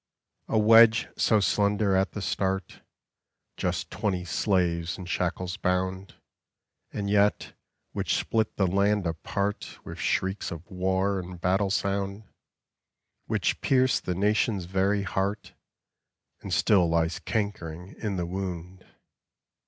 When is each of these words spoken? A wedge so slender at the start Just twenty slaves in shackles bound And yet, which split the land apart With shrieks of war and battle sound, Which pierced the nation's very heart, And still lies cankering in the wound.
A 0.47 0.57
wedge 0.57 1.09
so 1.15 1.39
slender 1.39 1.95
at 1.95 2.13
the 2.13 2.23
start 2.23 2.81
Just 3.55 3.91
twenty 3.91 4.25
slaves 4.25 4.97
in 4.97 5.05
shackles 5.05 5.57
bound 5.57 6.15
And 6.91 7.07
yet, 7.07 7.53
which 7.91 8.15
split 8.15 8.55
the 8.55 8.65
land 8.65 9.05
apart 9.05 9.77
With 9.85 9.99
shrieks 9.99 10.49
of 10.49 10.65
war 10.71 11.19
and 11.19 11.39
battle 11.39 11.69
sound, 11.69 12.23
Which 13.27 13.61
pierced 13.61 14.05
the 14.05 14.15
nation's 14.15 14.65
very 14.65 15.03
heart, 15.03 15.53
And 16.41 16.51
still 16.51 16.89
lies 16.89 17.19
cankering 17.19 17.93
in 17.99 18.15
the 18.15 18.25
wound. 18.25 18.83